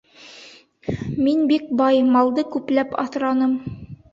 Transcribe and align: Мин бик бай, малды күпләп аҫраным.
Мин 1.27 1.45
бик 1.53 1.69
бай, 1.81 2.01
малды 2.17 2.47
күпләп 2.57 2.99
аҫраным. 3.05 3.55